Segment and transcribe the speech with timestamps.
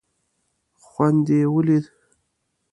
[0.85, 1.85] خوند دې یې ولید.